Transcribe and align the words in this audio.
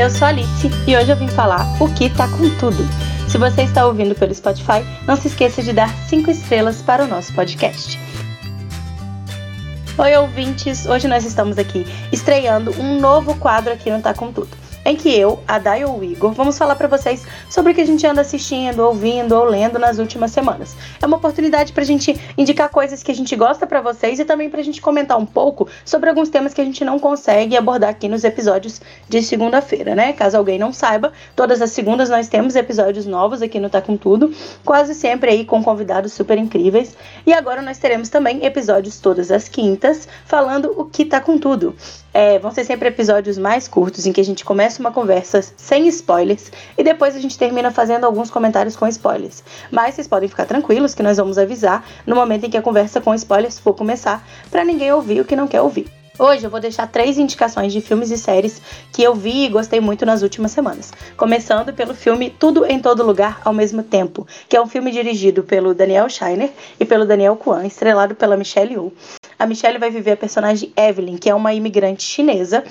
Eu 0.00 0.08
sou 0.08 0.24
a 0.24 0.28
Alice 0.30 0.70
e 0.86 0.96
hoje 0.96 1.12
eu 1.12 1.16
vim 1.16 1.28
falar 1.28 1.76
o 1.78 1.92
que 1.92 2.08
tá 2.08 2.26
com 2.26 2.48
tudo. 2.58 2.82
Se 3.28 3.36
você 3.36 3.64
está 3.64 3.86
ouvindo 3.86 4.14
pelo 4.14 4.34
Spotify, 4.34 4.82
não 5.06 5.14
se 5.14 5.28
esqueça 5.28 5.62
de 5.62 5.74
dar 5.74 5.94
5 6.08 6.30
estrelas 6.30 6.80
para 6.80 7.04
o 7.04 7.06
nosso 7.06 7.34
podcast. 7.34 8.00
Oi, 9.98 10.16
ouvintes! 10.16 10.86
Hoje 10.86 11.06
nós 11.06 11.26
estamos 11.26 11.58
aqui 11.58 11.86
estreando 12.10 12.70
um 12.80 12.98
novo 12.98 13.34
quadro 13.34 13.74
aqui 13.74 13.90
no 13.90 14.00
Tá 14.00 14.14
Com 14.14 14.32
Tudo 14.32 14.59
em 14.84 14.96
que 14.96 15.14
eu, 15.14 15.40
a 15.46 15.58
Day 15.58 15.84
ou 15.84 15.98
o 15.98 16.04
Igor, 16.04 16.32
vamos 16.32 16.56
falar 16.56 16.74
para 16.74 16.88
vocês 16.88 17.26
sobre 17.48 17.72
o 17.72 17.74
que 17.74 17.80
a 17.80 17.86
gente 17.86 18.06
anda 18.06 18.22
assistindo, 18.22 18.80
ouvindo 18.80 19.32
ou 19.36 19.44
lendo 19.44 19.78
nas 19.78 19.98
últimas 19.98 20.30
semanas. 20.30 20.74
É 21.00 21.06
uma 21.06 21.18
oportunidade 21.18 21.72
para 21.72 21.82
a 21.82 21.86
gente 21.86 22.18
indicar 22.36 22.68
coisas 22.70 23.02
que 23.02 23.10
a 23.10 23.14
gente 23.14 23.34
gosta 23.36 23.66
para 23.66 23.80
vocês 23.80 24.18
e 24.18 24.24
também 24.24 24.48
para 24.48 24.60
a 24.60 24.64
gente 24.64 24.80
comentar 24.80 25.18
um 25.18 25.26
pouco 25.26 25.68
sobre 25.84 26.08
alguns 26.08 26.28
temas 26.28 26.54
que 26.54 26.60
a 26.60 26.64
gente 26.64 26.84
não 26.84 26.98
consegue 26.98 27.56
abordar 27.56 27.90
aqui 27.90 28.08
nos 28.08 28.24
episódios 28.24 28.80
de 29.08 29.22
segunda-feira, 29.22 29.94
né? 29.94 30.12
Caso 30.12 30.36
alguém 30.36 30.58
não 30.58 30.72
saiba, 30.72 31.12
todas 31.36 31.60
as 31.60 31.70
segundas 31.70 32.08
nós 32.08 32.28
temos 32.28 32.56
episódios 32.56 33.06
novos 33.06 33.42
aqui 33.42 33.60
no 33.60 33.68
Tá 33.68 33.82
Com 33.82 33.96
Tudo, 33.96 34.32
quase 34.64 34.94
sempre 34.94 35.30
aí 35.30 35.44
com 35.44 35.62
convidados 35.62 36.12
super 36.12 36.38
incríveis. 36.38 36.96
E 37.26 37.32
agora 37.32 37.60
nós 37.60 37.78
teremos 37.78 38.08
também 38.08 38.44
episódios 38.44 38.98
todas 38.98 39.30
as 39.30 39.48
quintas, 39.48 40.08
falando 40.24 40.74
o 40.76 40.86
que 40.86 41.04
tá 41.04 41.20
com 41.20 41.38
tudo. 41.38 41.74
É, 42.12 42.38
vão 42.38 42.50
ser 42.50 42.64
sempre 42.64 42.88
episódios 42.88 43.38
mais 43.38 43.68
curtos 43.68 44.04
em 44.04 44.12
que 44.12 44.20
a 44.20 44.24
gente 44.24 44.44
começa 44.44 44.80
uma 44.80 44.90
conversa 44.90 45.40
sem 45.56 45.86
spoilers 45.88 46.50
e 46.76 46.82
depois 46.82 47.14
a 47.14 47.20
gente 47.20 47.38
termina 47.38 47.70
fazendo 47.70 48.04
alguns 48.04 48.30
comentários 48.30 48.74
com 48.74 48.86
spoilers. 48.88 49.44
Mas 49.70 49.94
vocês 49.94 50.08
podem 50.08 50.28
ficar 50.28 50.44
tranquilos 50.44 50.94
que 50.94 51.02
nós 51.02 51.18
vamos 51.18 51.38
avisar 51.38 51.86
no 52.06 52.16
momento 52.16 52.46
em 52.46 52.50
que 52.50 52.56
a 52.56 52.62
conversa 52.62 53.00
com 53.00 53.14
spoilers 53.14 53.58
for 53.58 53.74
começar, 53.74 54.26
para 54.50 54.64
ninguém 54.64 54.92
ouvir 54.92 55.20
o 55.20 55.24
que 55.24 55.36
não 55.36 55.46
quer 55.46 55.62
ouvir. 55.62 55.86
Hoje 56.18 56.44
eu 56.44 56.50
vou 56.50 56.60
deixar 56.60 56.86
três 56.86 57.16
indicações 57.16 57.72
de 57.72 57.80
filmes 57.80 58.10
e 58.10 58.18
séries 58.18 58.60
que 58.92 59.02
eu 59.02 59.14
vi 59.14 59.46
e 59.46 59.48
gostei 59.48 59.80
muito 59.80 60.04
nas 60.04 60.20
últimas 60.20 60.50
semanas. 60.50 60.92
Começando 61.16 61.72
pelo 61.72 61.94
filme 61.94 62.28
Tudo 62.28 62.66
em 62.66 62.78
Todo 62.78 63.06
Lugar 63.06 63.40
ao 63.42 63.54
Mesmo 63.54 63.82
Tempo, 63.82 64.26
que 64.46 64.54
é 64.54 64.60
um 64.60 64.66
filme 64.66 64.90
dirigido 64.90 65.42
pelo 65.42 65.74
Daniel 65.74 66.10
Scheiner 66.10 66.50
e 66.78 66.84
pelo 66.84 67.06
Daniel 67.06 67.36
Kwan, 67.36 67.64
estrelado 67.64 68.14
pela 68.14 68.36
Michelle 68.36 68.74
Yeoh 68.74 68.92
a 69.40 69.46
Michelle 69.46 69.78
vai 69.78 69.90
viver 69.90 70.12
a 70.12 70.16
personagem 70.18 70.70
Evelyn, 70.76 71.16
que 71.16 71.30
é 71.30 71.34
uma 71.34 71.54
imigrante 71.54 72.02
chinesa 72.02 72.62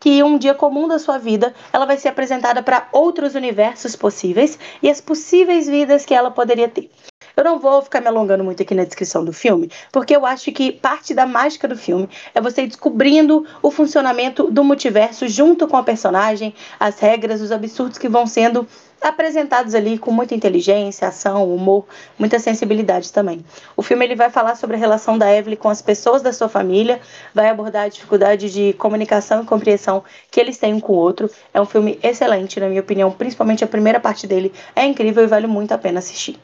que 0.00 0.22
um 0.22 0.38
dia 0.38 0.54
comum 0.54 0.88
da 0.88 0.98
sua 0.98 1.18
vida 1.18 1.54
ela 1.70 1.84
vai 1.84 1.98
ser 1.98 2.08
apresentada 2.08 2.62
para 2.62 2.88
outros 2.92 3.34
universos 3.34 3.94
possíveis 3.94 4.58
e 4.82 4.88
as 4.88 5.02
possíveis 5.02 5.66
vidas 5.66 6.06
que 6.06 6.14
ela 6.14 6.30
poderia 6.30 6.66
ter. 6.66 6.90
Eu 7.36 7.44
não 7.44 7.58
vou 7.58 7.82
ficar 7.82 8.00
me 8.00 8.06
alongando 8.06 8.42
muito 8.42 8.62
aqui 8.62 8.74
na 8.74 8.84
descrição 8.84 9.24
do 9.24 9.32
filme, 9.32 9.70
porque 9.92 10.16
eu 10.16 10.24
acho 10.24 10.50
que 10.52 10.72
parte 10.72 11.12
da 11.12 11.26
mágica 11.26 11.68
do 11.68 11.76
filme 11.76 12.08
é 12.34 12.40
você 12.40 12.66
descobrindo 12.66 13.46
o 13.60 13.70
funcionamento 13.70 14.50
do 14.50 14.64
multiverso 14.64 15.28
junto 15.28 15.66
com 15.66 15.76
a 15.76 15.82
personagem, 15.82 16.54
as 16.78 16.98
regras, 16.98 17.42
os 17.42 17.52
absurdos 17.52 17.98
que 17.98 18.08
vão 18.08 18.26
sendo 18.26 18.66
apresentados 19.04 19.74
ali 19.74 19.98
com 19.98 20.10
muita 20.10 20.34
inteligência, 20.34 21.06
ação, 21.06 21.54
humor, 21.54 21.84
muita 22.18 22.38
sensibilidade 22.38 23.12
também. 23.12 23.44
O 23.76 23.82
filme 23.82 24.02
ele 24.02 24.16
vai 24.16 24.30
falar 24.30 24.54
sobre 24.54 24.76
a 24.76 24.78
relação 24.78 25.18
da 25.18 25.30
Evelyn 25.30 25.58
com 25.58 25.68
as 25.68 25.82
pessoas 25.82 26.22
da 26.22 26.32
sua 26.32 26.48
família, 26.48 26.98
vai 27.34 27.50
abordar 27.50 27.84
a 27.84 27.88
dificuldade 27.88 28.50
de 28.50 28.72
comunicação 28.72 29.42
e 29.42 29.46
compreensão 29.46 30.02
que 30.30 30.40
eles 30.40 30.56
têm 30.56 30.72
um 30.72 30.80
com 30.80 30.94
o 30.94 30.96
outro. 30.96 31.30
É 31.52 31.60
um 31.60 31.66
filme 31.66 31.98
excelente, 32.02 32.58
na 32.58 32.66
minha 32.66 32.80
opinião, 32.80 33.10
principalmente 33.10 33.62
a 33.62 33.66
primeira 33.66 34.00
parte 34.00 34.26
dele 34.26 34.50
é 34.74 34.86
incrível 34.86 35.22
e 35.22 35.26
vale 35.26 35.46
muito 35.46 35.72
a 35.72 35.78
pena 35.78 35.98
assistir. 35.98 36.38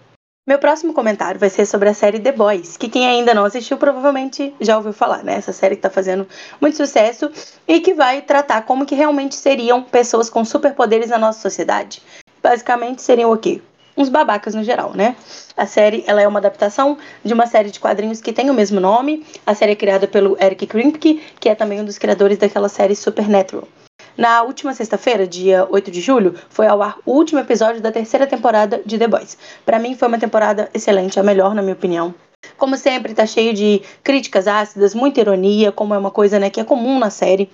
Meu 0.47 0.59
próximo 0.59 0.93
comentário 0.93 1.41
vai 1.41 1.49
ser 1.49 1.65
sobre 1.65 1.89
a 1.89 1.95
série 1.95 2.19
The 2.19 2.33
Boys, 2.33 2.77
que 2.77 2.89
quem 2.89 3.07
ainda 3.07 3.33
não 3.33 3.45
assistiu 3.45 3.79
provavelmente 3.79 4.55
já 4.61 4.77
ouviu 4.77 4.93
falar, 4.93 5.23
né? 5.23 5.35
Essa 5.35 5.53
série 5.53 5.77
que 5.77 5.83
tá 5.83 5.91
fazendo 5.91 6.27
muito 6.61 6.77
sucesso 6.77 7.31
e 7.69 7.81
que 7.81 7.95
vai 7.95 8.21
tratar 8.21 8.63
como 8.63 8.85
que 8.85 8.95
realmente 8.95 9.35
seriam 9.35 9.83
pessoas 9.83 10.29
com 10.29 10.45
superpoderes 10.45 11.09
na 11.09 11.19
nossa 11.19 11.41
sociedade 11.41 12.03
basicamente 12.43 13.03
seriam 13.03 13.33
o 13.33 13.37
quê? 13.37 13.61
Uns 13.97 14.09
babacas 14.09 14.55
no 14.55 14.63
geral, 14.65 14.93
né? 14.95 15.17
A 15.57 15.67
série 15.67 16.05
ela 16.07 16.23
é 16.23 16.29
uma 16.29 16.39
adaptação 16.39 16.97
de 17.25 17.35
uma 17.35 17.47
série 17.47 17.71
de 17.71 17.81
quadrinhos 17.81 18.21
que 18.21 18.33
tem 18.33 18.49
o 18.49 18.55
mesmo 18.55 18.81
nome. 18.81 19.27
A 19.45 19.55
série 19.55 19.73
é 19.73 19.77
criada 19.77 20.07
pelo 20.07 20.37
Eric 20.43 20.67
Kripke, 20.67 21.23
que 21.39 21.49
é 21.49 21.55
também 21.55 21.81
um 21.81 21.85
dos 21.85 21.99
criadores 21.99 22.39
daquela 22.39 22.69
série 22.69 22.97
Supernatural. 22.97 23.69
Na 24.17 24.43
última 24.43 24.75
sexta-feira, 24.75 25.27
dia 25.27 25.67
8 25.71 25.91
de 25.91 26.01
julho, 26.01 26.35
foi 26.49 26.67
ao 26.67 26.83
ar 26.83 26.99
o 27.07 27.13
último 27.13 27.41
episódio 27.41 27.81
da 27.81 27.93
terceira 27.93 28.27
temporada 28.27 28.81
de 28.85 28.99
The 28.99 29.09
Boys. 29.09 29.37
Para 29.65 29.79
mim 29.79 29.95
foi 29.95 30.09
uma 30.09 30.19
temporada 30.19 30.69
excelente, 30.75 31.19
a 31.19 31.23
melhor 31.23 31.55
na 31.55 31.63
minha 31.63 31.75
opinião. 31.75 32.15
Como 32.57 32.77
sempre, 32.77 33.15
tá 33.15 33.27
cheio 33.27 33.53
de 33.53 33.83
críticas 34.03 34.47
ácidas, 34.47 34.95
muita 34.95 35.21
ironia, 35.21 35.73
como 35.73 35.95
é 35.95 35.99
uma 35.99 36.11
coisa 36.11 36.39
né, 36.39 36.51
que 36.51 36.61
é 36.61 36.65
comum 36.65 36.99
na 36.99 37.11
série 37.11 37.51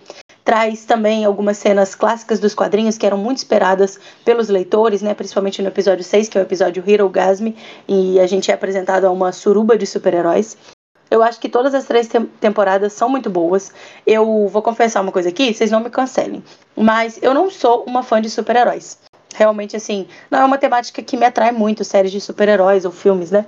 traz 0.47 0.85
também 0.85 1.25
algumas 1.25 1.59
cenas 1.59 1.97
clássicas 1.97 2.39
dos 2.39 2.55
quadrinhos 2.55 2.97
que 2.97 3.05
eram 3.05 3.19
muito 3.19 3.39
esperadas 3.39 3.99
pelos 4.25 4.49
leitores, 4.49 5.03
né, 5.03 5.13
principalmente 5.13 5.61
no 5.61 5.67
episódio 5.67 6.05
6, 6.05 6.29
que 6.29 6.39
é 6.39 6.41
o 6.41 6.45
episódio 6.45 6.85
Hero 6.87 7.09
Gasme, 7.09 7.57
e 7.89 8.21
a 8.21 8.29
gente 8.29 8.49
é 8.49 8.55
apresentado 8.55 9.07
a 9.07 9.11
uma 9.11 9.33
suruba 9.33 9.77
de 9.77 9.85
super-heróis. 9.85 10.57
Eu 11.11 11.21
acho 11.21 11.41
que 11.41 11.49
todas 11.49 11.75
as 11.75 11.85
três 11.85 12.07
te 12.07 12.21
temporadas 12.41 12.93
são 12.93 13.09
muito 13.09 13.29
boas. 13.29 13.73
Eu 14.07 14.47
vou 14.47 14.63
confessar 14.63 15.01
uma 15.01 15.11
coisa 15.11 15.31
aqui, 15.31 15.53
vocês 15.53 15.71
não 15.71 15.81
me 15.81 15.91
cancelem, 15.91 16.45
mas 16.77 17.19
eu 17.21 17.35
não 17.35 17.51
sou 17.51 17.83
uma 17.83 18.05
fã 18.05 18.23
de 18.23 18.31
super-heróis. 18.31 18.99
Realmente, 19.35 19.77
assim, 19.77 20.07
não 20.31 20.39
é 20.39 20.45
uma 20.45 20.59
temática 20.59 21.03
que 21.03 21.17
me 21.17 21.27
atrai 21.27 21.51
muito, 21.51 21.85
séries 21.85 22.13
de 22.13 22.21
super-heróis 22.21 22.85
ou 22.85 22.93
filmes, 22.93 23.33
né? 23.33 23.45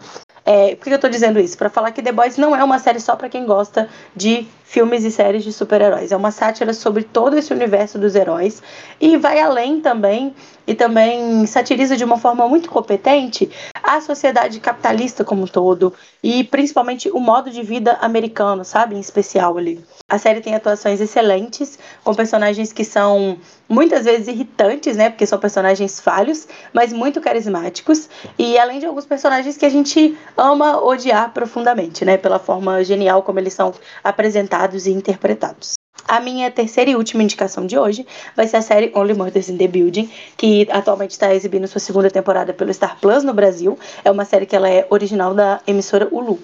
É, 0.51 0.77
por 0.77 0.85
que 0.85 0.95
eu 0.95 0.99
tô 0.99 1.11
dizendo 1.11 1.39
isso? 1.39 1.59
Para 1.59 1.69
falar 1.69 1.93
que 1.93 2.01
The 2.01 2.11
Boys 2.11 2.39
não 2.39 2.57
é 2.57 2.65
uma 2.65 2.79
série 2.79 3.01
só 3.01 3.15
para 3.15 3.29
quem 3.29 3.45
gosta 3.45 3.87
de 4.17 4.49
filmes 4.65 5.05
e 5.05 5.11
séries 5.11 5.45
de 5.45 5.53
super-heróis. 5.53 6.11
É 6.11 6.17
uma 6.17 6.31
sátira 6.31 6.73
sobre 6.73 7.03
todo 7.03 7.37
esse 7.37 7.53
universo 7.53 7.99
dos 7.99 8.15
heróis 8.15 8.63
e 8.99 9.19
vai 9.19 9.39
além 9.41 9.83
também 9.83 10.35
e 10.69 10.75
também 10.75 11.47
satiriza 11.47 11.97
de 11.97 12.05
uma 12.05 12.19
forma 12.19 12.47
muito 12.47 12.71
competente 12.71 13.51
a 13.83 14.03
sociedade 14.03 14.61
capitalista 14.61 15.25
como 15.25 15.45
um 15.45 15.47
todo 15.47 15.95
e 16.23 16.45
principalmente 16.45 17.11
o 17.11 17.19
modo 17.19 17.51
de 17.51 17.63
vida 17.63 17.97
americano, 18.03 18.63
sabe, 18.67 18.95
em 18.95 19.01
especial 19.01 19.57
ali. 19.57 19.83
A 20.11 20.19
série 20.19 20.43
tem 20.43 20.55
atuações 20.55 21.01
excelentes, 21.01 21.79
com 22.05 22.15
personagens 22.15 22.71
que 22.71 22.85
são 22.85 23.39
muitas 23.67 24.05
vezes 24.05 24.29
irritantes, 24.29 24.97
né? 24.97 25.09
Porque 25.09 25.27
são 25.27 25.39
personagens 25.39 26.01
falhos, 26.01 26.47
mas 26.73 26.93
muito 26.93 27.19
carismáticos. 27.21 28.09
E 28.39 28.59
além 28.59 28.79
de 28.79 28.87
alguns 28.87 29.07
personagens 29.07 29.57
que 29.57 29.65
a 29.65 29.71
gente 29.71 30.19
ama 30.37 30.83
odiar 30.83 31.33
profundamente, 31.33 32.05
né? 32.05 32.19
Pela 32.19 32.39
forma 32.39 32.85
genial 32.85 33.23
como 33.23 33.39
eles 33.39 33.55
são 33.55 33.73
apresentados 34.05 34.87
e 34.87 34.91
interpretados. 34.91 35.78
A 36.07 36.21
minha 36.21 36.51
terceira 36.51 36.91
e 36.91 36.97
última 36.97 37.23
indicação 37.23 37.67
de 37.67 37.79
hoje 37.79 38.07
vai 38.35 38.47
ser 38.47 38.57
a 38.57 38.63
série 38.63 38.93
Only 38.95 39.15
Murders 39.15 39.49
in 39.49 39.59
the 39.59 39.69
Building, 39.69 40.11
que 40.37 40.67
atualmente 40.71 41.11
está 41.11 41.35
exibindo 41.35 41.67
sua 41.69 41.81
segunda 41.81 42.11
temporada 42.11 42.53
pelo 42.53 42.73
Star 42.73 42.99
Plus 43.01 43.25
no 43.25 43.35
Brasil. 43.35 43.79
É 44.05 44.11
uma 44.11 44.25
série 44.25 44.47
que 44.47 44.57
ela 44.57 44.69
é 44.71 44.87
original 44.91 45.35
da 45.35 45.61
emissora 45.67 46.09
Hulu 46.11 46.39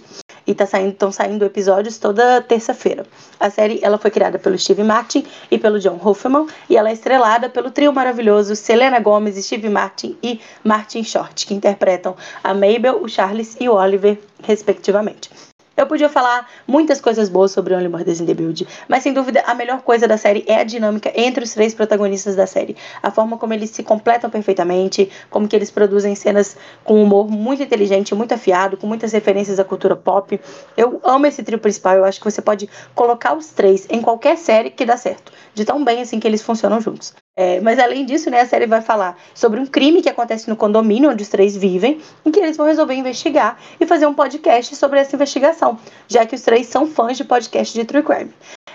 e 0.47 0.54
tá 0.54 0.66
saindo, 0.66 0.91
estão 0.91 1.10
saindo 1.10 1.44
episódios 1.44 1.98
toda 1.98 2.42
terça-feira. 2.42 3.06
A 3.41 3.50
série 3.50 3.81
ela 3.82 3.98
foi 3.98 4.10
criada 4.10 4.38
pelo 4.38 4.59
Steve 4.59 4.82
Martin 4.82 5.25
e 5.50 5.59
pelo 5.59 5.78
John 5.81 5.98
Hoffman 6.03 6.47
e 6.69 6.76
ela 6.76 6.91
é 6.91 6.92
estrelada 6.92 7.48
pelo 7.48 7.71
trio 7.71 7.92
maravilhoso 7.92 8.54
Selena 8.54 9.00
Gomez, 9.00 9.42
Steve 9.44 9.69
Martin 9.69 10.16
e 10.22 10.41
Martin 10.62 11.03
Short, 11.03 11.47
que 11.47 11.54
interpretam 11.54 12.16
a 12.42 12.53
Mabel, 12.53 13.03
o 13.03 13.09
Charles 13.09 13.56
e 13.59 13.69
o 13.69 13.75
Oliver, 13.75 14.19
respectivamente. 14.42 15.31
Eu 15.77 15.89
podia 15.89 16.09
falar 16.09 16.49
muitas 16.69 17.01
coisas 17.01 17.29
boas 17.29 17.51
sobre 17.51 17.75
Only 17.75 17.89
Murders 17.89 18.21
in 18.21 18.27
the 18.27 18.35
Build, 18.35 18.67
mas 18.89 19.03
sem 19.03 19.12
dúvida 19.12 19.43
a 19.45 19.55
melhor 19.55 19.83
coisa 19.83 20.07
da 20.07 20.17
série 20.17 20.45
é 20.47 20.61
a 20.61 20.65
dinâmica 20.65 21.12
entre 21.17 21.43
os 21.43 21.53
três 21.53 21.75
protagonistas 21.75 22.37
da 22.37 22.47
série. 22.47 22.77
A 23.03 23.11
forma 23.11 23.37
como 23.37 23.53
eles 23.53 23.71
se 23.71 23.83
completam 23.83 24.31
perfeitamente, 24.31 25.11
como 25.29 25.49
que 25.49 25.57
eles 25.57 25.73
produzem 25.73 26.15
cenas 26.15 26.57
com 26.84 27.03
humor 27.03 27.29
muito 27.29 27.61
inteligente, 27.61 28.15
muito 28.15 28.34
afiado, 28.34 28.77
com 28.77 28.87
muitas 28.87 29.11
referências 29.13 29.59
à 29.59 29.65
cultura 29.65 29.97
pop. 29.97 30.41
Eu 30.77 31.01
amo 31.03 31.27
esse 31.27 31.43
trio 31.43 31.59
principal, 31.59 31.97
eu 31.97 32.04
acho 32.04 32.21
que 32.21 32.31
você 32.31 32.41
pode 32.41 32.71
colocar 32.95 33.34
os 33.34 33.48
três 33.48 33.84
em 33.91 34.01
qualquer 34.01 34.39
série 34.39 34.71
que 34.71 34.84
dá 34.84 34.97
certo, 34.97 35.33
de 35.53 35.65
tão 35.65 35.84
bem 35.84 36.03
assim 36.03 36.21
que 36.21 36.28
eles 36.28 36.41
funcionam 36.41 36.81
juntos. 36.81 37.13
É, 37.36 37.60
mas 37.60 37.81
além 37.81 38.07
disso, 38.07 38.31
né, 38.31 38.41
a 38.41 38.47
série 38.47 38.66
vai 38.66 38.81
falar 38.81 39.19
sobre 39.34 39.59
um 39.59 39.66
crime 39.66 40.01
que 40.01 40.09
acontece 40.09 40.48
no 40.48 40.54
condomínio 40.54 41.10
onde 41.10 41.22
os 41.22 41.28
três 41.28 41.57
vivem, 41.57 42.01
em 42.25 42.31
que 42.31 42.39
eles 42.39 42.57
vão 42.57 42.66
resolver 42.66 42.95
investigar 42.95 43.59
e 43.81 43.86
fazer 43.86 44.07
um 44.07 44.15
podcast 44.15 44.77
sobre 44.77 45.01
essa 45.01 45.16
investigação, 45.16 45.77
já 46.07 46.25
que 46.25 46.36
os 46.36 46.42
três 46.42 46.69
são 46.69 46.86
fãs 46.86 47.16
de 47.16 47.25
podcast 47.25 47.75
de 47.75 47.84
true 47.84 48.04
crime. 48.04 48.33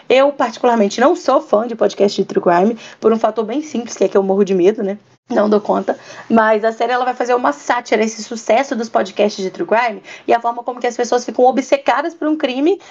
Eu, 0.10 0.34
particularmente, 0.34 1.00
não 1.00 1.16
sou 1.16 1.40
fã 1.40 1.68
de 1.68 1.76
podcast 1.76 2.22
de 2.22 2.28
true 2.28 2.42
crime, 2.42 2.78
por 3.00 3.14
um 3.14 3.20
fator 3.20 3.46
bem 3.46 3.62
simples, 3.62 3.96
que 3.96 4.04
é 4.04 4.08
que 4.10 4.18
eu 4.18 4.24
morro 4.24 4.44
de 4.44 4.54
medo, 4.54 4.84
né? 4.84 4.98
Não 5.30 5.48
dou 5.48 5.62
conta. 5.62 5.98
Mas 6.28 6.66
a 6.66 6.72
série 6.72 6.92
ela 6.92 7.06
vai 7.06 7.14
fazer 7.14 7.36
uma 7.36 7.54
sátira 7.54 8.04
esse 8.04 8.24
sucesso 8.24 8.76
dos 8.76 8.90
podcasts 8.90 9.44
de 9.44 9.52
true 9.52 9.68
crime 9.68 10.02
e 10.28 10.34
a 10.34 10.40
forma 10.42 10.64
como 10.64 10.80
que 10.80 10.88
as 10.88 10.98
pessoas 10.98 11.24
ficam 11.24 11.46
obcecadas 11.46 12.16
por 12.16 12.28
um 12.28 12.36
crime 12.36 12.82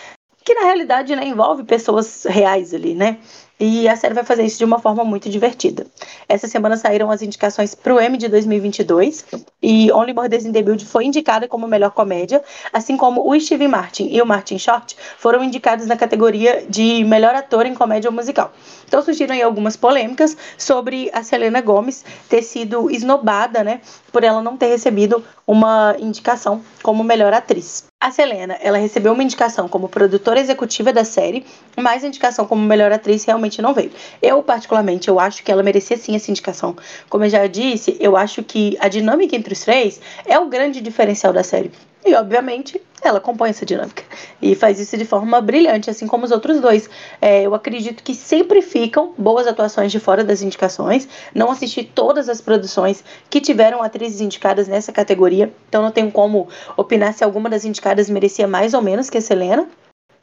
que 0.44 0.54
na 0.54 0.62
realidade 0.62 1.14
né, 1.14 1.26
envolve 1.26 1.64
pessoas 1.64 2.24
reais 2.24 2.72
ali, 2.72 2.94
né? 2.94 3.18
E 3.60 3.88
a 3.88 3.96
série 3.96 4.14
vai 4.14 4.22
fazer 4.22 4.44
isso 4.44 4.58
de 4.58 4.64
uma 4.64 4.78
forma 4.78 5.04
muito 5.04 5.28
divertida. 5.28 5.84
Essa 6.28 6.46
semana 6.46 6.76
saíram 6.76 7.10
as 7.10 7.22
indicações 7.22 7.74
para 7.74 7.92
o 7.92 8.00
M 8.00 8.16
de 8.16 8.28
2022 8.28 9.24
e 9.60 9.90
Only 9.90 10.14
Murders 10.14 10.44
in 10.44 10.52
the 10.52 10.62
Build 10.62 10.84
foi 10.86 11.06
indicada 11.06 11.48
como 11.48 11.66
melhor 11.66 11.90
comédia, 11.90 12.40
assim 12.72 12.96
como 12.96 13.28
o 13.28 13.40
Steve 13.40 13.66
Martin 13.66 14.08
e 14.12 14.22
o 14.22 14.26
Martin 14.26 14.58
Short 14.58 14.96
foram 15.18 15.42
indicados 15.42 15.86
na 15.86 15.96
categoria 15.96 16.64
de 16.68 17.02
melhor 17.04 17.34
ator 17.34 17.66
em 17.66 17.74
comédia 17.74 18.10
musical. 18.12 18.52
Então 18.86 19.02
surgiram 19.02 19.34
aí 19.34 19.42
algumas 19.42 19.76
polêmicas 19.76 20.36
sobre 20.56 21.10
a 21.12 21.24
Selena 21.24 21.60
Gomez 21.60 22.04
ter 22.28 22.42
sido 22.42 22.88
esnobada, 22.90 23.64
né, 23.64 23.80
por 24.12 24.22
ela 24.22 24.40
não 24.40 24.56
ter 24.56 24.66
recebido 24.66 25.24
uma 25.46 25.96
indicação 25.98 26.62
como 26.82 27.02
melhor 27.02 27.32
atriz. 27.32 27.88
A 28.00 28.12
Selena, 28.12 28.56
ela 28.60 28.78
recebeu 28.78 29.12
uma 29.12 29.24
indicação 29.24 29.66
como 29.66 29.88
produtora 29.88 30.38
executiva 30.38 30.92
da 30.92 31.04
série, 31.04 31.44
mas 31.76 32.04
a 32.04 32.06
indicação 32.06 32.46
como 32.46 32.62
melhor 32.62 32.92
atriz 32.92 33.24
realmente 33.48 33.62
não 33.62 33.74
veio. 33.74 33.90
Eu, 34.22 34.42
particularmente, 34.42 35.08
eu 35.08 35.18
acho 35.18 35.42
que 35.42 35.50
ela 35.50 35.62
merecia 35.62 35.96
sim 35.96 36.14
essa 36.14 36.30
indicação. 36.30 36.76
Como 37.08 37.24
eu 37.24 37.30
já 37.30 37.46
disse, 37.46 37.96
eu 37.98 38.16
acho 38.16 38.42
que 38.42 38.76
a 38.78 38.88
dinâmica 38.88 39.34
entre 39.34 39.52
os 39.52 39.60
três 39.60 40.00
é 40.26 40.38
o 40.38 40.46
grande 40.46 40.80
diferencial 40.80 41.32
da 41.32 41.42
série. 41.42 41.72
E, 42.06 42.14
obviamente, 42.14 42.80
ela 43.02 43.20
compõe 43.20 43.50
essa 43.50 43.66
dinâmica. 43.66 44.04
E 44.40 44.54
faz 44.54 44.78
isso 44.78 44.96
de 44.96 45.04
forma 45.04 45.40
brilhante, 45.40 45.90
assim 45.90 46.06
como 46.06 46.24
os 46.24 46.30
outros 46.30 46.60
dois. 46.60 46.88
É, 47.20 47.42
eu 47.42 47.54
acredito 47.54 48.02
que 48.02 48.14
sempre 48.14 48.62
ficam 48.62 49.12
boas 49.18 49.46
atuações 49.46 49.90
de 49.90 49.98
fora 49.98 50.22
das 50.22 50.40
indicações. 50.40 51.08
Não 51.34 51.50
assisti 51.50 51.82
todas 51.82 52.28
as 52.28 52.40
produções 52.40 53.02
que 53.28 53.40
tiveram 53.40 53.82
atrizes 53.82 54.20
indicadas 54.20 54.68
nessa 54.68 54.92
categoria, 54.92 55.52
então 55.68 55.82
não 55.82 55.90
tenho 55.90 56.10
como 56.10 56.48
opinar 56.76 57.12
se 57.12 57.24
alguma 57.24 57.50
das 57.50 57.64
indicadas 57.64 58.08
merecia 58.08 58.46
mais 58.46 58.74
ou 58.74 58.80
menos 58.82 59.10
que 59.10 59.18
a 59.18 59.20
Selena. 59.20 59.68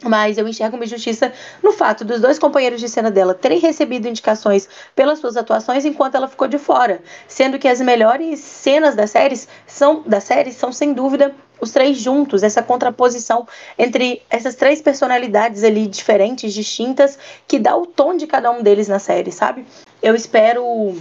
Mas 0.04 0.38
eu 0.38 0.48
enxergo 0.48 0.76
uma 0.76 0.86
injustiça 0.86 1.32
no 1.64 1.72
fato 1.72 2.04
dos 2.04 2.20
dois 2.20 2.38
companheiros 2.38 2.82
de 2.82 2.90
cena 2.90 3.10
dela 3.10 3.34
terem 3.34 3.60
recebido 3.60 4.08
indicações 4.08 4.68
pelas 4.96 5.20
suas 5.20 5.38
atuações 5.38 5.86
enquanto 5.86 6.16
ela 6.16 6.28
ficou 6.28 6.48
de 6.48 6.58
fora, 6.58 7.02
sendo 7.28 7.58
que 7.58 7.68
as 7.68 7.80
melhores 7.80 8.40
cenas 8.40 8.94
das 8.94 9.12
séries 9.12 9.48
são 9.66 10.04
da 10.06 10.20
série 10.20 10.52
são 10.52 10.72
sem 10.72 10.94
dúvida 10.94 11.34
os 11.62 11.72
três 11.72 11.98
juntos, 11.98 12.44
essa 12.44 12.62
contraposição 12.62 13.48
entre 13.78 14.22
essas 14.30 14.56
três 14.56 14.82
personalidades 14.82 15.64
ali 15.64 15.88
diferentes, 15.88 16.54
distintas, 16.54 17.18
que 17.48 17.58
dá 17.58 17.76
o 17.76 17.86
tom 17.86 18.16
de 18.16 18.28
cada 18.28 18.52
um 18.52 18.62
deles 18.62 18.88
na 18.88 19.00
série, 19.00 19.32
sabe? 19.32 19.66
Eu 20.02 20.14
espero 20.14 20.96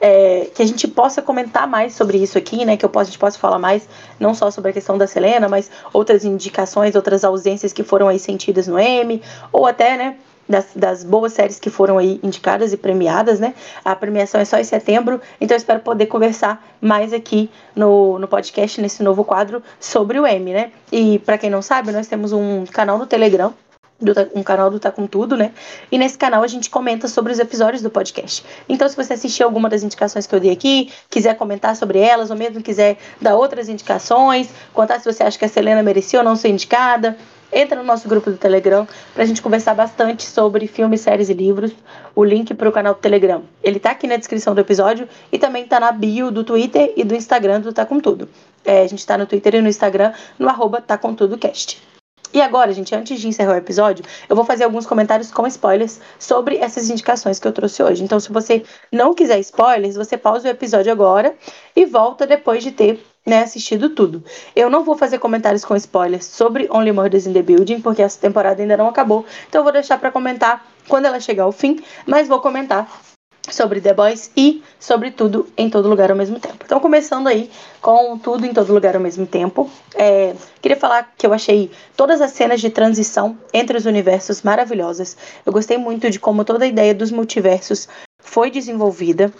é, 0.00 0.48
que 0.54 0.62
a 0.62 0.66
gente 0.66 0.88
possa 0.88 1.20
comentar 1.20 1.68
mais 1.68 1.94
sobre 1.94 2.18
isso 2.18 2.38
aqui, 2.38 2.64
né? 2.64 2.76
Que 2.76 2.84
eu 2.84 2.88
possa, 2.88 3.10
a 3.10 3.12
gente 3.12 3.18
possa 3.18 3.38
falar 3.38 3.58
mais, 3.58 3.88
não 4.18 4.34
só 4.34 4.50
sobre 4.50 4.70
a 4.70 4.72
questão 4.74 4.96
da 4.96 5.06
Selena, 5.06 5.48
mas 5.48 5.70
outras 5.92 6.24
indicações, 6.24 6.94
outras 6.94 7.22
ausências 7.24 7.72
que 7.72 7.82
foram 7.82 8.08
aí 8.08 8.18
sentidas 8.18 8.66
no 8.66 8.78
M, 8.78 9.22
ou 9.52 9.66
até, 9.66 9.96
né? 9.96 10.16
Das, 10.48 10.66
das, 10.74 11.04
boas 11.04 11.32
séries 11.32 11.60
que 11.60 11.70
foram 11.70 11.96
aí 11.96 12.18
indicadas 12.24 12.72
e 12.72 12.76
premiadas, 12.76 13.38
né? 13.38 13.54
A 13.84 13.94
premiação 13.94 14.40
é 14.40 14.44
só 14.44 14.58
em 14.58 14.64
setembro, 14.64 15.20
então 15.40 15.54
eu 15.54 15.58
espero 15.58 15.78
poder 15.78 16.06
conversar 16.06 16.66
mais 16.80 17.12
aqui 17.12 17.48
no, 17.76 18.18
no 18.18 18.26
podcast, 18.26 18.80
nesse 18.80 19.00
novo 19.00 19.22
quadro, 19.22 19.62
sobre 19.78 20.18
o 20.18 20.26
M, 20.26 20.52
né? 20.52 20.72
E 20.90 21.20
para 21.20 21.38
quem 21.38 21.50
não 21.50 21.62
sabe, 21.62 21.92
nós 21.92 22.08
temos 22.08 22.32
um 22.32 22.64
canal 22.66 22.98
no 22.98 23.06
Telegram 23.06 23.54
do, 24.00 24.12
um 24.34 24.42
canal 24.42 24.70
do 24.70 24.78
Tá 24.78 24.90
Com 24.90 25.06
Tudo, 25.06 25.36
né? 25.36 25.52
E 25.90 25.98
nesse 25.98 26.16
canal 26.16 26.42
a 26.42 26.46
gente 26.46 26.70
comenta 26.70 27.08
sobre 27.08 27.32
os 27.32 27.38
episódios 27.38 27.82
do 27.82 27.90
podcast. 27.90 28.44
Então, 28.68 28.88
se 28.88 28.96
você 28.96 29.12
assistiu 29.12 29.46
alguma 29.46 29.68
das 29.68 29.82
indicações 29.82 30.26
que 30.26 30.34
eu 30.34 30.40
dei 30.40 30.50
aqui, 30.50 30.90
quiser 31.08 31.36
comentar 31.36 31.76
sobre 31.76 31.98
elas, 31.98 32.30
ou 32.30 32.36
mesmo 32.36 32.62
quiser 32.62 32.98
dar 33.20 33.36
outras 33.36 33.68
indicações, 33.68 34.48
contar 34.72 34.98
se 35.00 35.12
você 35.12 35.22
acha 35.22 35.38
que 35.38 35.44
a 35.44 35.48
Selena 35.48 35.82
merecia 35.82 36.18
ou 36.18 36.24
não 36.24 36.36
ser 36.36 36.48
indicada, 36.48 37.16
entra 37.52 37.76
no 37.76 37.84
nosso 37.84 38.08
grupo 38.08 38.30
do 38.30 38.36
Telegram 38.36 38.86
pra 39.14 39.24
gente 39.24 39.42
conversar 39.42 39.74
bastante 39.74 40.24
sobre 40.24 40.66
filmes, 40.66 41.00
séries 41.00 41.28
e 41.28 41.34
livros. 41.34 41.72
O 42.14 42.24
link 42.24 42.54
pro 42.54 42.72
canal 42.72 42.94
do 42.94 43.00
Telegram, 43.00 43.42
ele 43.62 43.78
tá 43.78 43.90
aqui 43.90 44.06
na 44.06 44.16
descrição 44.16 44.54
do 44.54 44.60
episódio 44.60 45.08
e 45.32 45.38
também 45.38 45.66
tá 45.66 45.80
na 45.80 45.92
bio 45.92 46.30
do 46.30 46.44
Twitter 46.44 46.92
e 46.96 47.04
do 47.04 47.14
Instagram 47.14 47.60
do 47.60 47.72
Tá 47.72 47.84
Com 47.84 48.00
Tudo. 48.00 48.28
É, 48.64 48.82
a 48.82 48.86
gente 48.86 49.04
tá 49.06 49.16
no 49.16 49.26
Twitter 49.26 49.56
e 49.56 49.60
no 49.60 49.68
Instagram 49.68 50.12
no 50.38 50.48
arroba 50.48 50.80
Tá 50.80 50.96
Com 50.98 51.14
Tudo 51.14 51.38
Cast. 51.38 51.89
E 52.32 52.40
agora, 52.40 52.72
gente, 52.72 52.94
antes 52.94 53.20
de 53.20 53.26
encerrar 53.26 53.54
o 53.54 53.56
episódio, 53.56 54.04
eu 54.28 54.36
vou 54.36 54.44
fazer 54.44 54.62
alguns 54.62 54.86
comentários 54.86 55.32
com 55.32 55.46
spoilers 55.48 56.00
sobre 56.18 56.58
essas 56.58 56.88
indicações 56.88 57.40
que 57.40 57.48
eu 57.48 57.52
trouxe 57.52 57.82
hoje. 57.82 58.04
Então, 58.04 58.20
se 58.20 58.30
você 58.30 58.62
não 58.92 59.14
quiser 59.14 59.40
spoilers, 59.40 59.96
você 59.96 60.16
pausa 60.16 60.46
o 60.46 60.50
episódio 60.50 60.92
agora 60.92 61.34
e 61.74 61.84
volta 61.84 62.26
depois 62.26 62.62
de 62.62 62.70
ter 62.70 63.04
né, 63.26 63.42
assistido 63.42 63.90
tudo. 63.90 64.22
Eu 64.54 64.70
não 64.70 64.84
vou 64.84 64.96
fazer 64.96 65.18
comentários 65.18 65.64
com 65.64 65.74
spoilers 65.74 66.24
sobre 66.24 66.68
Only 66.70 66.92
Murders 66.92 67.26
in 67.26 67.32
the 67.32 67.42
Building, 67.42 67.80
porque 67.80 68.02
essa 68.02 68.18
temporada 68.20 68.62
ainda 68.62 68.76
não 68.76 68.88
acabou. 68.88 69.26
Então, 69.48 69.60
eu 69.60 69.64
vou 69.64 69.72
deixar 69.72 69.98
para 69.98 70.12
comentar 70.12 70.64
quando 70.88 71.06
ela 71.06 71.18
chegar 71.18 71.42
ao 71.42 71.52
fim, 71.52 71.80
mas 72.06 72.28
vou 72.28 72.40
comentar 72.40 72.88
sobre 73.54 73.80
The 73.80 73.94
Boys 73.94 74.30
e 74.36 74.62
sobre 74.78 75.10
tudo 75.10 75.46
em 75.56 75.68
todo 75.68 75.88
lugar 75.88 76.10
ao 76.10 76.16
mesmo 76.16 76.38
tempo. 76.38 76.64
Então, 76.64 76.80
começando 76.80 77.26
aí 77.26 77.50
com 77.80 78.18
tudo 78.18 78.46
em 78.46 78.52
todo 78.52 78.72
lugar 78.72 78.94
ao 78.94 79.02
mesmo 79.02 79.26
tempo, 79.26 79.70
é, 79.94 80.34
queria 80.60 80.76
falar 80.76 81.12
que 81.16 81.26
eu 81.26 81.32
achei 81.32 81.70
todas 81.96 82.20
as 82.20 82.32
cenas 82.32 82.60
de 82.60 82.70
transição 82.70 83.38
entre 83.52 83.76
os 83.76 83.86
universos 83.86 84.42
maravilhosas. 84.42 85.16
Eu 85.44 85.52
gostei 85.52 85.78
muito 85.78 86.10
de 86.10 86.18
como 86.18 86.44
toda 86.44 86.64
a 86.64 86.68
ideia 86.68 86.94
dos 86.94 87.10
multiversos 87.10 87.88
foi 88.18 88.50
desenvolvida 88.50 89.32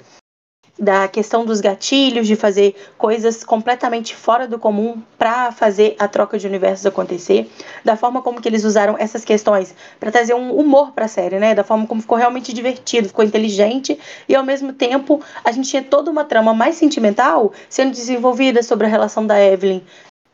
da 0.81 1.07
questão 1.07 1.45
dos 1.45 1.61
gatilhos, 1.61 2.27
de 2.27 2.35
fazer 2.35 2.75
coisas 2.97 3.45
completamente 3.45 4.17
fora 4.17 4.49
do 4.49 4.59
comum 4.59 5.03
para 5.19 5.53
fazer 5.53 5.95
a 5.99 6.09
troca 6.09 6.39
de 6.39 6.47
universos 6.47 6.87
acontecer, 6.87 7.51
da 7.85 7.97
forma 7.97 8.23
como 8.23 8.41
que 8.41 8.49
eles 8.49 8.65
usaram 8.65 8.97
essas 8.99 9.23
questões 9.23 9.75
para 10.01 10.11
trazer 10.11 10.33
um 10.33 10.57
humor 10.57 10.93
para 10.93 11.05
a 11.05 11.09
série, 11.09 11.39
né? 11.39 11.55
Da 11.55 11.63
forma 11.63 11.87
como 11.87 12.01
ficou 12.01 12.17
realmente 12.17 12.53
divertido, 12.53 13.09
ficou 13.09 13.25
inteligente 13.25 13.99
e 14.27 14.35
ao 14.35 14.43
mesmo 14.43 14.73
tempo 14.73 15.21
a 15.45 15.53
gente 15.53 15.69
tinha 15.69 15.83
toda 15.83 16.11
uma 16.11 16.25
trama 16.25 16.55
mais 16.55 16.77
sentimental 16.77 17.53
sendo 17.69 17.91
desenvolvida 17.91 18.63
sobre 18.63 18.87
a 18.87 18.91
relação 18.91 19.27
da 19.27 19.39
Evelyn 19.39 19.83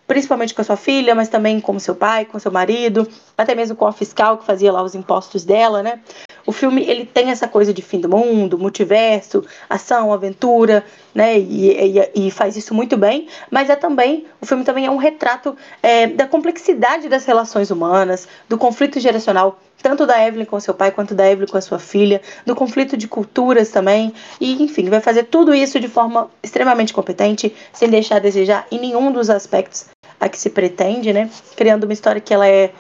principalmente 0.07 0.55
com 0.55 0.61
a 0.61 0.65
sua 0.65 0.77
filha, 0.77 1.15
mas 1.15 1.29
também 1.29 1.61
com 1.61 1.79
seu 1.79 1.95
pai, 1.95 2.25
com 2.25 2.39
seu 2.39 2.53
marido, 2.53 3.09
até 3.37 3.55
mesmo 3.55 3.77
com 3.77 3.87
a 3.87 3.93
fiscal 3.93 4.39
que 4.39 4.47
fazia 4.47 4.73
lá 4.73 4.83
os 4.83 4.95
impostos 4.95 5.45
dela, 5.45 5.83
né? 5.83 6.01
O 6.47 6.53
filme 6.53 6.85
ele 6.89 7.05
tem 7.05 7.31
essa 7.31 7.49
coisa 7.49 7.75
de 7.75 7.83
fim 7.83 8.01
do 8.01 8.09
mundo, 8.09 8.59
multiverso, 8.59 9.45
ação, 9.69 10.13
aventura, 10.13 10.85
né? 11.15 11.39
E, 11.39 11.99
e, 11.99 12.27
e 12.27 12.31
faz 12.31 12.57
isso 12.57 12.73
muito 12.73 12.97
bem. 12.97 13.29
Mas 13.51 13.69
é 13.69 13.77
também 13.77 14.27
o 14.41 14.47
filme 14.47 14.65
também 14.65 14.87
é 14.87 14.91
um 14.91 14.97
retrato 14.97 15.57
é, 15.83 16.07
da 16.07 16.27
complexidade 16.27 17.09
das 17.09 17.25
relações 17.25 17.71
humanas, 17.71 18.29
do 18.49 18.57
conflito 18.57 19.01
geracional 19.01 19.59
tanto 19.83 20.07
da 20.07 20.27
Evelyn 20.27 20.47
com 20.47 20.59
seu 20.59 20.75
pai 20.75 20.91
quanto 20.91 21.15
da 21.15 21.31
Evelyn 21.31 21.47
com 21.47 21.59
a 21.59 21.61
sua 21.61 21.79
filha, 21.79 22.21
do 22.45 22.57
conflito 22.57 22.97
de 22.97 23.07
culturas 23.07 23.69
também, 23.69 24.13
e 24.41 24.61
enfim, 24.63 24.89
vai 24.89 25.01
fazer 25.01 25.25
tudo 25.25 25.55
isso 25.55 25.79
de 25.79 25.87
forma 25.87 26.31
extremamente 26.43 26.93
competente, 26.93 27.55
sem 27.73 27.89
deixar 27.89 28.17
a 28.17 28.19
desejar 28.19 28.67
em 28.71 28.81
nenhum 28.81 29.13
dos 29.13 29.31
aspectos 29.31 29.87
a 30.19 30.29
que 30.29 30.41
se 30.41 30.51
pretende, 30.51 31.13
né? 31.13 31.31
Criando 31.55 31.85
uma 31.85 31.93
história 31.93 32.21
que 32.21 32.33
ela 32.33 32.49
é 32.49 32.73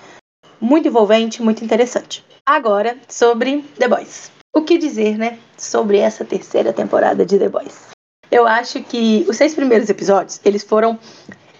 muito 0.61 0.89
envolvente, 0.89 1.43
muito 1.43 1.65
interessante. 1.65 2.25
Agora, 2.45 2.97
sobre 3.09 3.65
The 3.79 3.89
Boys. 3.89 4.31
O 4.55 4.63
que 4.63 4.79
dizer, 4.79 5.19
né, 5.19 5.39
sobre 5.57 5.99
essa 5.99 6.25
terceira 6.25 6.73
temporada 6.73 7.27
de 7.27 7.39
The 7.39 7.49
Boys? 7.49 7.89
Eu 8.31 8.47
acho 8.47 8.83
que 8.83 9.25
os 9.29 9.37
seis 9.37 9.55
primeiros 9.55 9.89
episódios, 9.89 10.41
eles 10.45 10.65
foram 10.65 10.99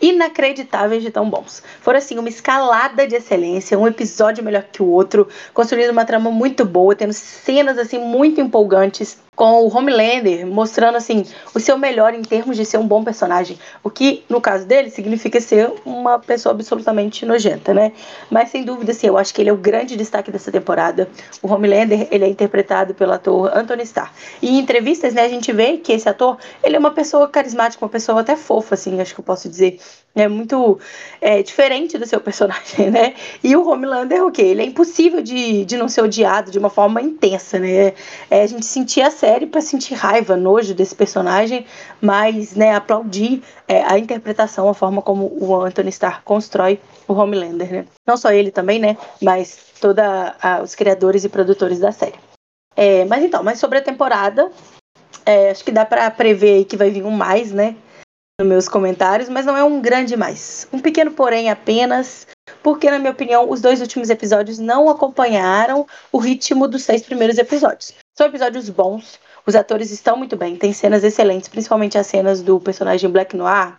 inacreditáveis 0.01 1.03
de 1.03 1.11
tão 1.11 1.29
bons. 1.29 1.63
Foram 1.81 1.99
assim 1.99 2.19
uma 2.19 2.29
escalada 2.29 3.07
de 3.07 3.17
excelência, 3.17 3.79
um 3.79 3.87
episódio 3.87 4.45
melhor 4.45 4.65
que 4.65 4.83
o 4.83 4.87
outro, 4.87 5.29
construindo 5.55 5.91
uma 5.91 6.05
trama 6.05 6.31
muito 6.31 6.65
boa, 6.65 6.95
tendo 6.95 7.13
cenas 7.13 7.79
assim 7.79 7.99
muito 7.99 8.41
empolgantes 8.41 9.19
com 9.37 9.63
o 9.63 9.77
Homelander 9.77 10.47
mostrando 10.47 10.97
assim 10.97 11.25
o 11.55 11.61
seu 11.61 11.77
melhor 11.77 12.15
em 12.15 12.23
termos 12.23 12.57
de 12.57 12.65
ser 12.65 12.79
um 12.79 12.87
bom 12.89 13.05
personagem, 13.05 13.59
o 13.85 13.91
que 13.91 14.25
no 14.29 14.41
caso 14.41 14.67
dele 14.67 14.89
significa 14.91 15.41
ser 15.41 15.71
uma 15.85 16.19
pessoa 16.19 16.55
absolutamente 16.55 17.27
nojenta, 17.27 17.75
né? 17.75 17.93
Mas 18.31 18.49
sem 18.49 18.65
dúvida 18.65 18.93
assim, 18.93 19.07
eu 19.07 19.19
acho 19.19 19.35
que 19.35 19.43
ele 19.43 19.51
é 19.51 19.53
o 19.53 19.57
grande 19.57 19.95
destaque 19.95 20.31
dessa 20.31 20.51
temporada. 20.51 21.09
O 21.43 21.53
Homelander, 21.53 22.09
ele 22.11 22.25
é 22.25 22.29
interpretado 22.29 22.95
pelo 22.95 23.13
ator 23.13 23.55
Anthony 23.55 23.83
Starr. 23.83 24.11
E 24.41 24.49
em 24.49 24.59
entrevistas, 24.59 25.13
né, 25.13 25.23
a 25.23 25.29
gente 25.29 25.53
vê 25.53 25.77
que 25.77 25.93
esse 25.93 26.09
ator, 26.09 26.39
ele 26.65 26.77
é 26.77 26.79
uma 26.79 26.93
pessoa 26.93 27.29
carismática, 27.29 27.85
uma 27.85 27.91
pessoa 27.91 28.23
até 28.23 28.37
fofa 28.37 28.75
assim, 28.75 29.01
acho 29.01 29.15
que 29.15 29.21
eu 29.21 29.25
posso 29.25 29.49
dizer 29.49 29.79
é 30.17 30.27
muito 30.27 30.81
é, 31.21 31.43
diferente 31.43 31.99
do 31.99 32.07
seu 32.07 32.21
personagem, 32.21 32.89
né? 32.91 33.15
E 33.45 33.55
o 33.55 33.69
Homelander, 33.69 34.25
o 34.25 34.33
quê? 34.33 34.43
Ele 34.43 34.63
é 34.63 34.65
impossível 34.65 35.23
de, 35.23 35.65
de 35.65 35.77
não 35.77 35.89
ser 35.89 36.01
odiado 36.01 36.51
de 36.51 36.59
uma 36.59 36.71
forma 36.71 37.03
intensa, 37.03 37.59
né? 37.59 37.93
É, 38.31 38.43
a 38.43 38.47
gente 38.47 38.65
sentia 38.65 39.09
a 39.09 39.11
série 39.11 39.47
para 39.47 39.61
sentir 39.61 39.95
raiva, 39.95 40.37
nojo 40.37 40.75
desse 40.75 40.95
personagem, 40.95 41.67
mas, 42.01 42.55
né, 42.55 42.75
aplaudir 42.75 43.43
é, 43.69 43.83
a 43.85 43.99
interpretação, 43.99 44.69
a 44.69 44.75
forma 44.75 45.03
como 45.03 45.31
o 45.39 45.61
Anthony 45.61 45.91
Starr 45.91 46.23
constrói 46.25 46.81
o 47.07 47.13
Homelander, 47.13 47.71
né? 47.71 47.85
Não 48.07 48.17
só 48.17 48.33
ele 48.33 48.51
também, 48.51 48.79
né? 48.79 48.97
Mas 49.21 49.59
todos 49.81 50.03
os 50.63 50.75
criadores 50.75 51.25
e 51.25 51.29
produtores 51.29 51.79
da 51.79 51.93
série. 51.93 52.15
É, 52.75 53.05
mas 53.05 53.23
então, 53.23 53.43
mas 53.43 53.59
sobre 53.59 53.79
a 53.79 53.83
temporada, 53.83 54.51
é, 55.25 55.51
acho 55.51 55.65
que 55.65 55.73
dá 55.73 55.85
para 55.85 56.11
prever 56.11 56.65
que 56.65 56.77
vai 56.77 56.91
vir 56.91 57.05
um 57.05 57.11
mais, 57.11 57.53
né? 57.53 57.77
Nos 58.39 58.49
meus 58.49 58.69
comentários, 58.69 59.31
mas 59.31 59.47
não 59.47 59.57
é 59.57 59.65
um 59.65 59.81
grande 59.81 60.15
mais. 60.15 60.69
Um 60.71 60.79
pequeno 60.79 61.11
porém 61.11 61.49
apenas, 61.49 62.27
porque, 62.63 62.91
na 62.91 62.99
minha 62.99 63.11
opinião, 63.11 63.49
os 63.49 63.63
dois 63.63 63.81
últimos 63.81 64.11
episódios 64.11 64.59
não 64.59 64.91
acompanharam 64.91 65.87
o 66.13 66.19
ritmo 66.19 66.69
dos 66.69 66.83
seis 66.83 67.01
primeiros 67.01 67.39
episódios. 67.39 67.95
São 68.15 68.27
episódios 68.27 68.69
bons, 68.69 69.19
os 69.47 69.55
atores 69.55 69.91
estão 69.91 70.19
muito 70.19 70.37
bem, 70.37 70.55
tem 70.55 70.71
cenas 70.75 71.03
excelentes, 71.03 71.49
principalmente 71.49 71.97
as 71.97 72.09
cenas 72.09 72.43
do 72.43 72.61
personagem 72.61 73.09
Black 73.09 73.35
Noir, 73.35 73.73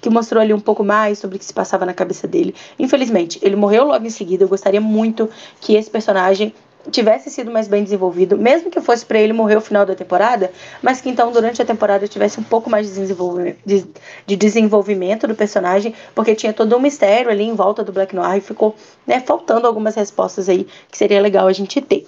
que 0.00 0.08
mostrou 0.08 0.40
ali 0.40 0.54
um 0.54 0.60
pouco 0.60 0.84
mais 0.84 1.18
sobre 1.18 1.34
o 1.34 1.38
que 1.40 1.44
se 1.44 1.52
passava 1.52 1.84
na 1.84 1.92
cabeça 1.92 2.28
dele. 2.28 2.54
Infelizmente, 2.78 3.40
ele 3.42 3.56
morreu 3.56 3.82
logo 3.82 4.06
em 4.06 4.10
seguida. 4.10 4.44
Eu 4.44 4.48
gostaria 4.48 4.80
muito 4.80 5.28
que 5.60 5.74
esse 5.74 5.90
personagem 5.90 6.54
tivesse 6.90 7.30
sido 7.30 7.50
mais 7.50 7.68
bem 7.68 7.82
desenvolvido, 7.82 8.36
mesmo 8.36 8.70
que 8.70 8.80
fosse 8.80 9.04
para 9.04 9.18
ele 9.18 9.32
morrer 9.32 9.54
no 9.54 9.60
final 9.60 9.86
da 9.86 9.94
temporada, 9.94 10.50
mas 10.82 11.00
que 11.00 11.08
então 11.08 11.32
durante 11.32 11.60
a 11.60 11.64
temporada 11.64 12.06
tivesse 12.08 12.40
um 12.40 12.42
pouco 12.42 12.68
mais 12.68 12.86
de 12.86 12.94
desenvolvimento, 12.94 13.58
de, 13.64 13.86
de 14.26 14.36
desenvolvimento 14.36 15.26
do 15.26 15.34
personagem, 15.34 15.94
porque 16.14 16.34
tinha 16.34 16.52
todo 16.52 16.76
um 16.76 16.80
mistério 16.80 17.30
ali 17.30 17.44
em 17.44 17.54
volta 17.54 17.82
do 17.82 17.92
Black 17.92 18.14
Noir 18.14 18.36
e 18.36 18.40
ficou 18.40 18.74
né, 19.06 19.20
faltando 19.20 19.66
algumas 19.66 19.94
respostas 19.94 20.48
aí 20.48 20.66
que 20.90 20.98
seria 20.98 21.20
legal 21.20 21.46
a 21.46 21.52
gente 21.52 21.80
ter. 21.80 22.06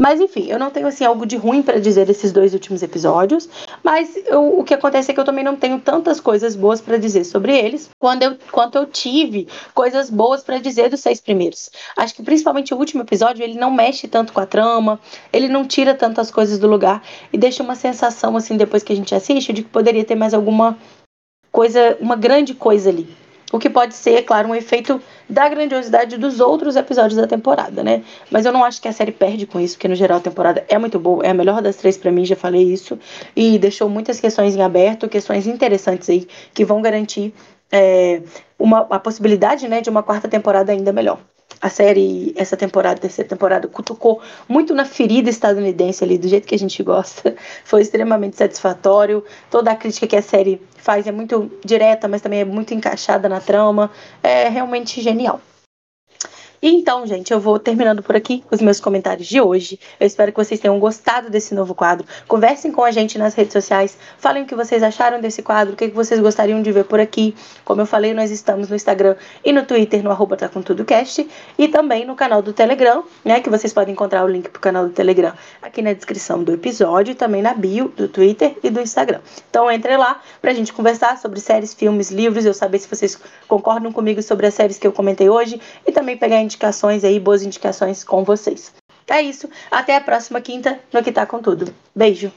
Mas 0.00 0.20
enfim, 0.20 0.46
eu 0.46 0.60
não 0.60 0.70
tenho 0.70 0.86
assim 0.86 1.04
algo 1.04 1.26
de 1.26 1.36
ruim 1.36 1.60
para 1.60 1.80
dizer 1.80 2.06
desses 2.06 2.30
dois 2.30 2.54
últimos 2.54 2.84
episódios, 2.84 3.48
mas 3.82 4.16
eu, 4.26 4.60
o 4.60 4.62
que 4.62 4.72
acontece 4.72 5.10
é 5.10 5.14
que 5.14 5.18
eu 5.18 5.24
também 5.24 5.42
não 5.42 5.56
tenho 5.56 5.80
tantas 5.80 6.20
coisas 6.20 6.54
boas 6.54 6.80
para 6.80 6.96
dizer 6.96 7.24
sobre 7.24 7.58
eles 7.58 7.90
quando 7.98 8.22
eu, 8.22 8.38
quanto 8.52 8.78
eu 8.78 8.86
tive 8.86 9.48
coisas 9.74 10.08
boas 10.08 10.44
para 10.44 10.58
dizer 10.58 10.88
dos 10.88 11.00
seis 11.00 11.20
primeiros. 11.20 11.68
Acho 11.96 12.14
que 12.14 12.22
principalmente 12.22 12.72
o 12.72 12.76
último 12.76 13.02
episódio 13.02 13.42
ele 13.42 13.58
não 13.58 13.72
mexe 13.72 14.06
tanto 14.06 14.32
com 14.32 14.38
a 14.38 14.46
trama, 14.46 15.00
ele 15.32 15.48
não 15.48 15.66
tira 15.66 15.92
tantas 15.96 16.30
coisas 16.30 16.60
do 16.60 16.68
lugar 16.68 17.02
e 17.32 17.36
deixa 17.36 17.64
uma 17.64 17.74
sensação 17.74 18.36
assim 18.36 18.56
depois 18.56 18.84
que 18.84 18.92
a 18.92 18.96
gente 18.96 19.16
assiste 19.16 19.52
de 19.52 19.64
que 19.64 19.68
poderia 19.68 20.04
ter 20.04 20.14
mais 20.14 20.32
alguma 20.32 20.78
coisa, 21.50 21.98
uma 22.00 22.14
grande 22.14 22.54
coisa 22.54 22.88
ali. 22.88 23.16
O 23.50 23.58
que 23.58 23.70
pode 23.70 23.94
ser, 23.94 24.14
é 24.14 24.22
claro, 24.22 24.48
um 24.48 24.54
efeito 24.54 25.00
da 25.28 25.48
grandiosidade 25.48 26.18
dos 26.18 26.38
outros 26.38 26.76
episódios 26.76 27.18
da 27.18 27.26
temporada, 27.26 27.82
né? 27.82 28.02
Mas 28.30 28.44
eu 28.44 28.52
não 28.52 28.62
acho 28.62 28.80
que 28.80 28.88
a 28.88 28.92
série 28.92 29.10
perde 29.12 29.46
com 29.46 29.58
isso, 29.58 29.74
porque 29.74 29.88
no 29.88 29.94
geral 29.94 30.18
a 30.18 30.20
temporada 30.20 30.64
é 30.68 30.76
muito 30.76 30.98
boa, 30.98 31.24
é 31.24 31.30
a 31.30 31.34
melhor 31.34 31.62
das 31.62 31.76
três 31.76 31.96
para 31.96 32.12
mim, 32.12 32.26
já 32.26 32.36
falei 32.36 32.62
isso, 32.62 32.98
e 33.34 33.58
deixou 33.58 33.88
muitas 33.88 34.20
questões 34.20 34.54
em 34.54 34.60
aberto, 34.60 35.08
questões 35.08 35.46
interessantes 35.46 36.10
aí 36.10 36.28
que 36.52 36.64
vão 36.64 36.82
garantir 36.82 37.32
é, 37.72 38.22
uma, 38.58 38.80
a 38.90 38.98
possibilidade, 38.98 39.66
né, 39.66 39.80
de 39.80 39.88
uma 39.88 40.02
quarta 40.02 40.28
temporada 40.28 40.70
ainda 40.70 40.92
melhor 40.92 41.18
a 41.60 41.68
série, 41.68 42.32
essa 42.36 42.56
temporada, 42.56 43.00
terceira 43.00 43.28
temporada, 43.28 43.66
cutucou 43.68 44.20
muito 44.48 44.74
na 44.74 44.84
ferida 44.84 45.28
estadunidense 45.28 46.04
ali, 46.04 46.18
do 46.18 46.28
jeito 46.28 46.46
que 46.46 46.54
a 46.54 46.58
gente 46.58 46.82
gosta. 46.82 47.34
Foi 47.64 47.82
extremamente 47.82 48.36
satisfatório. 48.36 49.24
Toda 49.50 49.70
a 49.72 49.76
crítica 49.76 50.06
que 50.06 50.16
a 50.16 50.22
série 50.22 50.60
faz 50.76 51.06
é 51.06 51.12
muito 51.12 51.50
direta, 51.64 52.06
mas 52.08 52.22
também 52.22 52.40
é 52.40 52.44
muito 52.44 52.72
encaixada 52.74 53.28
na 53.28 53.40
trama. 53.40 53.90
É 54.22 54.48
realmente 54.48 55.00
genial. 55.00 55.40
Então, 56.60 57.06
gente, 57.06 57.32
eu 57.32 57.38
vou 57.38 57.56
terminando 57.56 58.02
por 58.02 58.16
aqui 58.16 58.42
os 58.50 58.60
meus 58.60 58.80
comentários 58.80 59.28
de 59.28 59.40
hoje. 59.40 59.78
Eu 60.00 60.06
espero 60.06 60.32
que 60.32 60.38
vocês 60.38 60.58
tenham 60.58 60.76
gostado 60.80 61.30
desse 61.30 61.54
novo 61.54 61.72
quadro. 61.72 62.04
Conversem 62.26 62.72
com 62.72 62.82
a 62.82 62.90
gente 62.90 63.16
nas 63.16 63.34
redes 63.34 63.52
sociais. 63.52 63.96
Falem 64.18 64.42
o 64.42 64.46
que 64.46 64.56
vocês 64.56 64.82
acharam 64.82 65.20
desse 65.20 65.40
quadro, 65.40 65.74
o 65.74 65.76
que 65.76 65.86
vocês 65.88 66.20
gostariam 66.20 66.60
de 66.60 66.72
ver 66.72 66.84
por 66.84 66.98
aqui. 66.98 67.36
Como 67.64 67.80
eu 67.80 67.86
falei, 67.86 68.12
nós 68.12 68.32
estamos 68.32 68.68
no 68.68 68.74
Instagram 68.74 69.14
e 69.44 69.52
no 69.52 69.64
Twitter, 69.64 70.02
no 70.02 70.10
arroba 70.10 70.36
tá 70.36 70.48
com 70.48 70.60
tudo 70.60 70.84
cast, 70.84 71.28
e 71.56 71.68
também 71.68 72.04
no 72.04 72.16
canal 72.16 72.42
do 72.42 72.52
Telegram, 72.52 73.04
né? 73.24 73.40
Que 73.40 73.48
vocês 73.48 73.72
podem 73.72 73.92
encontrar 73.92 74.24
o 74.24 74.28
link 74.28 74.48
pro 74.48 74.60
canal 74.60 74.84
do 74.84 74.92
Telegram 74.92 75.32
aqui 75.62 75.80
na 75.80 75.92
descrição 75.92 76.42
do 76.42 76.52
episódio 76.52 77.14
também 77.14 77.40
na 77.40 77.54
bio 77.54 77.92
do 77.96 78.08
Twitter 78.08 78.56
e 78.64 78.70
do 78.70 78.80
Instagram. 78.80 79.20
Então 79.48 79.70
entre 79.70 79.96
lá 79.96 80.20
pra 80.42 80.52
gente 80.52 80.72
conversar 80.72 81.18
sobre 81.18 81.38
séries, 81.40 81.72
filmes, 81.72 82.10
livros, 82.10 82.44
eu 82.44 82.54
saber 82.54 82.80
se 82.80 82.88
vocês 82.88 83.16
concordam 83.46 83.92
comigo 83.92 84.20
sobre 84.22 84.46
as 84.46 84.54
séries 84.54 84.76
que 84.76 84.86
eu 84.86 84.92
comentei 84.92 85.28
hoje 85.28 85.60
e 85.86 85.92
também 85.92 86.16
pegar 86.16 86.47
indicações 86.48 87.04
aí, 87.04 87.20
boas 87.20 87.42
indicações 87.42 88.02
com 88.02 88.24
vocês. 88.24 88.72
É 89.06 89.22
isso. 89.22 89.48
Até 89.70 89.96
a 89.96 90.00
próxima 90.00 90.40
quinta 90.40 90.78
no 90.92 91.02
Que 91.02 91.12
Tá 91.12 91.26
Com 91.26 91.40
Tudo. 91.40 91.72
Beijo! 91.94 92.32